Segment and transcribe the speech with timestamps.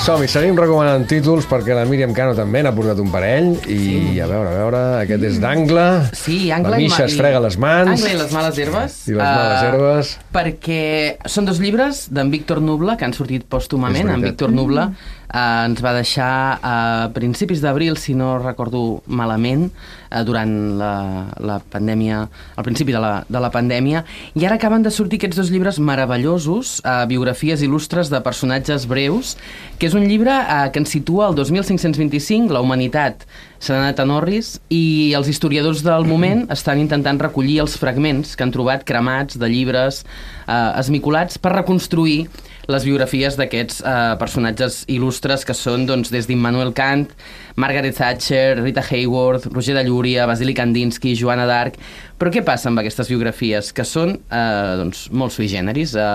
[0.00, 4.20] Som-hi, seguim recomanant títols perquè la Míriam Cano també n'ha portat un parell i sí.
[4.24, 5.84] a veure, a veure, aquest és d'Angle.
[6.16, 7.92] Sí, Angle La i Misha Ma- es i- frega les mans.
[7.92, 8.96] Angle i les males herbes.
[9.06, 10.14] I les males Eh, herbes.
[10.32, 10.80] Perquè
[11.28, 14.08] són dos llibres d'en Víctor Nubla que han sortit pòstumament.
[14.08, 19.68] En Víctor Nubla eh, ens va deixar a principis d'abril, si no recordo malament,
[20.10, 20.92] eh, durant la,
[21.38, 22.24] la pandèmia,
[22.56, 24.04] al principi de la, de la pandèmia,
[24.34, 29.36] i ara acaben de sortir aquests dos llibres meravellosos, eh, biografies il·lustres de personatges breus,
[29.78, 33.26] que és un llibre eh, que ens situa al 2525, la humanitat
[33.60, 38.46] s'ha anat a Norris i els historiadors del moment estan intentant recollir els fragments que
[38.46, 42.24] han trobat cremats de llibres eh, esmicolats per reconstruir
[42.70, 47.08] les biografies d'aquests eh, personatges il·lustres que són doncs, des d'Immanuel Kant,
[47.60, 51.80] Margaret Thatcher, Rita Hayworth, Roger de Llúria, Vasily Kandinsky, Joana d'Arc...
[52.20, 53.70] Però què passa amb aquestes biografies?
[53.72, 55.94] Que són eh, doncs, molt sui generis.
[55.96, 56.08] Eh,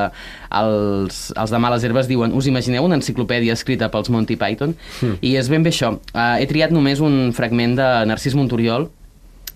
[0.53, 4.75] els, els de Males Herbes diuen us imagineu una enciclopèdia escrita pels Monty Python?
[5.01, 5.15] Mm.
[5.25, 5.95] I és ben bé això.
[6.13, 8.89] Eh, he triat només un fragment de Narcís Monturiol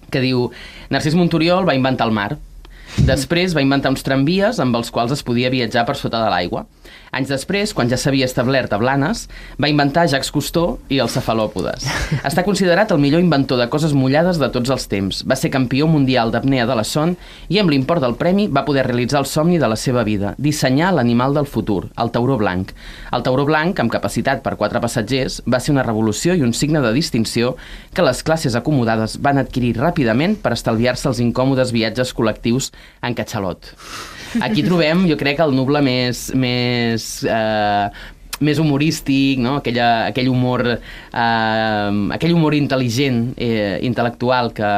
[0.09, 0.49] que diu
[0.89, 2.33] Narcís Monturiol va inventar el mar.
[3.05, 6.65] Després va inventar uns tramvies amb els quals es podia viatjar per sota de l'aigua.
[7.15, 9.23] Anys després, quan ja s'havia establert a Blanes,
[9.57, 11.87] va inventar Jacques Cousteau i els cefalòpodes.
[12.29, 15.23] Està considerat el millor inventor de coses mullades de tots els temps.
[15.25, 17.15] Va ser campió mundial d'apnea de la son
[17.49, 20.93] i amb l'import del premi va poder realitzar el somni de la seva vida, dissenyar
[20.93, 22.75] l'animal del futur, el tauró blanc.
[23.11, 26.83] El tauró blanc, amb capacitat per quatre passatgers, va ser una revolució i un signe
[26.85, 27.55] de distinció
[27.93, 33.73] que les classes acomodades van adquirir ràpidament per estalviar-se els incòmodes viatges col·lectius en catxalot.
[34.45, 37.89] Aquí trobem, jo crec, el nuble més, més, eh,
[38.45, 39.57] més humorístic, no?
[39.59, 44.71] Aquella, aquell humor eh, aquell humor intel·ligent, eh, intel·lectual que,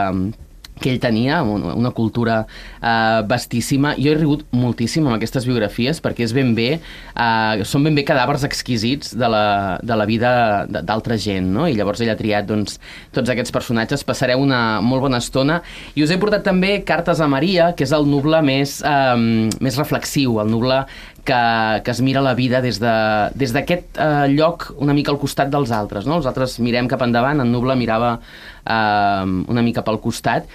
[0.82, 2.42] que ell tenia, una, cultura
[2.82, 3.94] eh, vastíssima.
[4.00, 8.06] Jo he rigut moltíssim amb aquestes biografies perquè és ben bé, eh, són ben bé
[8.08, 9.46] cadàvers exquisits de la,
[9.84, 10.32] de la vida
[10.66, 11.68] d'altra gent, no?
[11.70, 12.80] I llavors ell ha triat doncs,
[13.16, 14.06] tots aquests personatges.
[14.08, 15.62] Passareu una molt bona estona.
[15.96, 19.80] I us he portat també Cartes a Maria, que és el nuble més, eh, més
[19.80, 20.84] reflexiu, el nuble
[21.24, 23.54] que, que es mira la vida des d'aquest de, des
[24.02, 26.08] eh, lloc una mica al costat dels altres.
[26.10, 26.18] No?
[26.20, 30.50] Els altres mirem cap endavant, en Nuble mirava eh, una mica pel costat.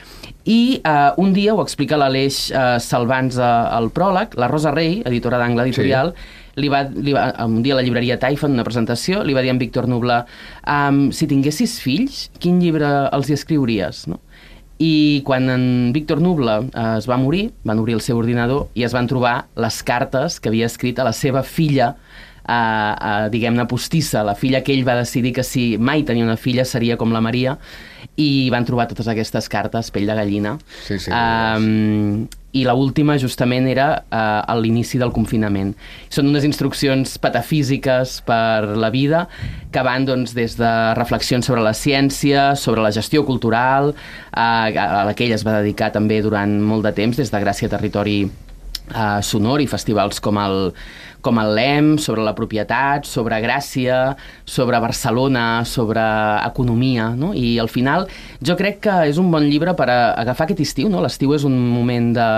[0.47, 5.01] I eh, un dia ho explica l'Aleix eh, Salvans eh, al pròleg, la Rosa Rey,
[5.09, 6.61] editora d'Angle Editorial, sí.
[6.63, 9.43] li va, li va, un dia a la llibreria Taifa, en una presentació, li va
[9.43, 10.21] dir a en Víctor Nuble
[10.63, 14.07] um, si tinguessis fills, quin llibre els hi escriuries?
[14.13, 14.21] No?
[14.79, 18.85] I quan en Víctor Nuble eh, es va morir, van obrir el seu ordinador i
[18.87, 21.95] es van trobar les cartes que havia escrit a la seva filla,
[22.49, 26.39] eh, eh, diguem-ne, postissa, la filla que ell va decidir que si mai tenia una
[26.41, 27.59] filla seria com la Maria,
[28.17, 30.57] i van trobar totes aquestes cartes, pell de gallina.
[30.87, 34.17] Sí, sí, Um, I la última justament era uh,
[34.49, 35.75] a l'inici del confinament.
[36.09, 39.27] Són unes instruccions patafísiques per la vida
[39.75, 45.05] que van doncs, des de reflexions sobre la ciència, sobre la gestió cultural, uh, a
[45.05, 48.23] la que ell es va dedicar també durant molt de temps, des de Gràcia Territori
[48.93, 50.73] uh, Sonor i festivals com el,
[51.27, 54.15] com el LEM, sobre la propietat, sobre Gràcia,
[54.47, 56.05] sobre Barcelona, sobre
[56.47, 57.33] economia, no?
[57.35, 58.07] I al final
[58.45, 61.03] jo crec que és un bon llibre per a agafar aquest estiu, no?
[61.03, 62.29] L'estiu és un moment de,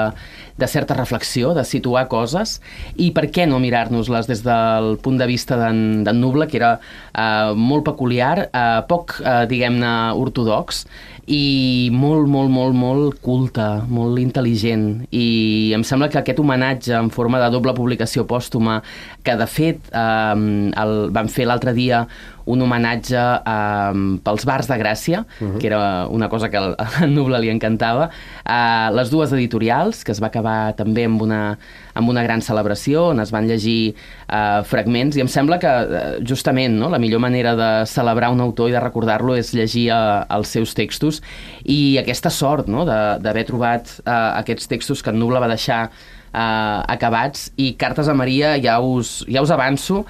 [0.58, 2.58] de certa reflexió, de situar coses,
[2.96, 7.52] i per què no mirar-nos-les des del punt de vista d'en Nuble, que era eh,
[7.54, 10.86] molt peculiar, eh, poc, eh, diguem-ne, ortodox,
[11.28, 15.04] i molt, molt, molt, molt culte, molt intel·ligent.
[15.12, 18.80] I em sembla que aquest homenatge en forma de doble publicació pòstuma,
[19.24, 20.34] que de fet eh,
[20.82, 22.06] el, van fer l'altre dia
[22.48, 25.58] un homenatge eh, pels bars de Gràcia, uh -huh.
[25.58, 26.76] que era una cosa que al
[27.14, 28.10] Nuble li encantava,
[28.44, 31.58] eh, les dues editorials, que es va acabar també amb una,
[31.98, 36.02] amb una gran celebració, on es van llegir eh, fragments, i em sembla que eh,
[36.28, 39.98] justament no, la millor manera de celebrar un autor i de recordar-lo és llegir eh,
[40.38, 41.22] els seus textos,
[41.64, 46.38] i aquesta sort no, d'haver trobat eh, aquests textos que en Nuble va deixar eh,
[46.38, 50.04] acabats, i Cartes a Maria ja us, ja us avanço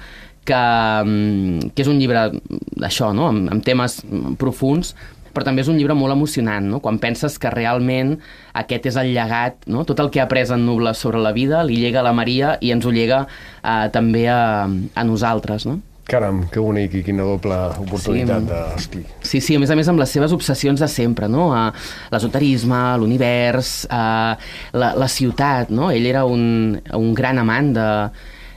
[0.49, 0.59] que,
[1.05, 2.27] mm, que és un llibre
[2.79, 3.29] d'això, no?
[3.29, 4.01] amb, amb temes
[4.41, 4.95] profuns,
[5.29, 6.79] però també és un llibre molt emocionant, no?
[6.81, 8.15] quan penses que realment
[8.57, 9.85] aquest és el llegat, no?
[9.85, 12.55] tot el que ha après en Nuble sobre la vida li llega a la Maria
[12.65, 13.27] i ens ho llega
[13.61, 15.67] eh, també a, a nosaltres.
[15.69, 15.77] No?
[16.09, 17.53] Caram, que bonic i quina doble
[17.83, 18.49] oportunitat Sí.
[18.49, 18.61] de...
[18.79, 19.03] Hosti.
[19.21, 21.51] Sí, sí, a més a més amb les seves obsessions de sempre, no?
[21.53, 21.67] A
[22.09, 24.33] L'esoterisme, l'univers, a
[24.73, 25.91] la, la ciutat, no?
[25.93, 27.85] Ell era un, un gran amant de,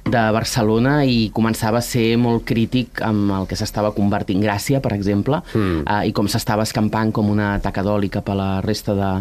[0.05, 4.93] de Barcelona i començava a ser molt crític amb el que s'estava convertint Gràcia, per
[4.97, 5.85] exemple, Mm.
[5.87, 9.13] eh, i com s'estava escampant com una tacadoli cap a la resta de,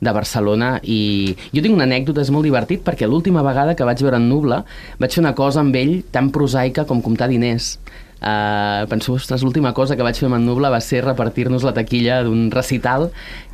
[0.00, 3.98] de Barcelona i jo tinc una anècdota, és molt divertit perquè l'última vegada que vaig
[4.04, 4.62] veure en Nuble
[5.00, 7.78] vaig fer una cosa amb ell tan prosaica com comptar diners
[8.18, 11.70] Uh, penso, ostres, l'última cosa que vaig fer amb en Nubla va ser repartir-nos la
[11.72, 13.12] taquilla d'un recital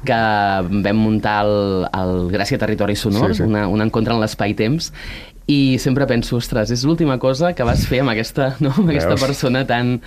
[0.09, 3.45] que vam muntar al, al Gràcia Territori Sonor, Sí, sí.
[3.45, 4.89] Una, un encontre en l'espai-temps,
[5.47, 8.73] i sempre penso, ostres, és l'última cosa que vas fer amb aquesta, no?
[8.73, 9.25] amb aquesta Veus?
[9.27, 9.99] persona tan,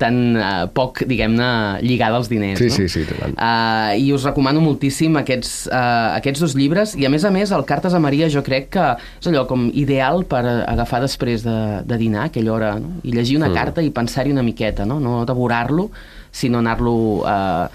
[0.00, 1.50] tan uh, poc, diguem-ne,
[1.86, 2.58] lligada als diners.
[2.58, 2.74] Sí, no?
[2.74, 3.36] sí, sí, total.
[3.36, 7.54] Uh, I us recomano moltíssim aquests, uh, aquests dos llibres i a més a més
[7.54, 11.60] el Cartes a Maria jo crec que és allò com ideal per agafar després de,
[11.86, 12.96] de dinar aquella hora no?
[13.06, 13.60] i llegir una mm.
[13.60, 15.92] carta i pensar-hi una miqueta, no, no devorar-lo
[16.32, 16.92] sinó anar-lo
[17.22, 17.66] uh,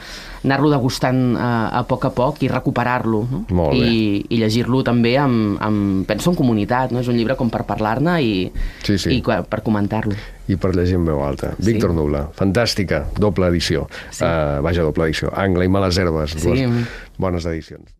[0.47, 3.21] anar-lo degustant uh, a poc a poc i recuperar-lo
[3.51, 3.67] no?
[3.75, 7.01] I, i llegir-lo també amb, amb, penso en comunitat no?
[7.03, 8.33] és un llibre com per parlar-ne i,
[8.85, 9.17] Sí, sí.
[9.17, 10.15] i per comentar-lo
[10.47, 11.51] I per llegir en veu alta.
[11.57, 11.73] Sí.
[11.73, 13.89] Víctor Nubla, fantàstica, doble edició.
[14.15, 14.23] Sí.
[14.23, 15.33] Uh, vaja, doble edició.
[15.35, 16.47] Angla i Males Herbes, Sí.
[16.47, 16.87] dues
[17.19, 17.96] bones edicions.